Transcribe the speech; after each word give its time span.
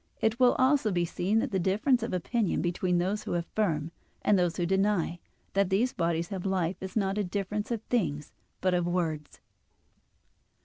It 0.19 0.39
will 0.39 0.53
also 0.55 0.91
be 0.91 1.05
seen 1.05 1.37
that 1.37 1.51
the 1.51 1.59
difference 1.59 2.01
of 2.01 2.11
opinion 2.11 2.59
between 2.63 2.97
those 2.97 3.21
who 3.25 3.35
affirm, 3.35 3.91
and 4.23 4.35
those 4.35 4.57
who 4.57 4.65
deny, 4.65 5.19
that 5.53 5.69
these 5.69 5.93
bodies 5.93 6.29
have 6.29 6.43
life, 6.43 6.77
is 6.81 6.95
not 6.95 7.19
a 7.19 7.23
difference 7.23 7.69
of 7.69 7.83
things 7.83 8.33
but 8.61 8.73
of 8.73 8.87
words. 8.87 9.41